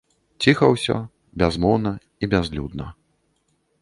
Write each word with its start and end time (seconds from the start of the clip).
Ціха 0.45 0.69
ўсё, 0.75 0.95
бязмоўна 1.43 1.91
і 2.25 2.31
бязлюдна. 2.33 2.87